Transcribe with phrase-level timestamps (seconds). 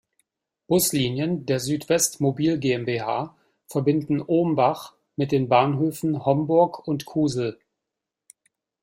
[0.65, 7.59] Buslinien der Südwest Mobil GmbH verbinden Ohmbach mit den Bahnhöfen Homburg und Kusel.